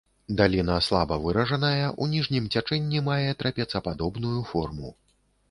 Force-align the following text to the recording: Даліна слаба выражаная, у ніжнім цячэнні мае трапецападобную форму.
Даліна 0.37 0.77
слаба 0.85 1.17
выражаная, 1.25 1.91
у 2.05 2.07
ніжнім 2.15 2.49
цячэнні 2.57 3.03
мае 3.11 3.29
трапецападобную 3.43 4.35
форму. 4.55 4.89